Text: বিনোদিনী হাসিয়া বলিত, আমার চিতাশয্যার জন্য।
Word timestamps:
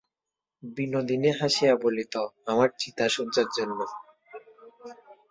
বিনোদিনী 0.63 1.31
হাসিয়া 1.39 1.73
বলিত, 1.83 2.13
আমার 2.47 2.69
চিতাশয্যার 2.79 3.47
জন্য। 3.57 3.79